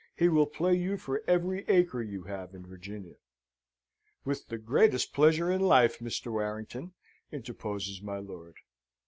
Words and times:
He 0.15 0.29
will 0.29 0.47
play 0.47 0.73
you 0.73 0.97
for 0.97 1.21
every 1.27 1.63
acre 1.67 2.01
you 2.01 2.23
have 2.23 2.55
in 2.55 2.65
Virginia." 2.65 3.17
"With 4.25 4.47
the 4.47 4.57
greatest 4.57 5.13
pleasure 5.13 5.51
in 5.51 5.61
life, 5.61 5.99
Mr. 5.99 6.31
Warrington!" 6.31 6.93
interposes 7.31 8.01
my 8.01 8.17
lord. 8.17 8.55